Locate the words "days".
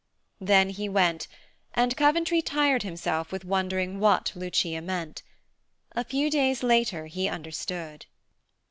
6.31-6.63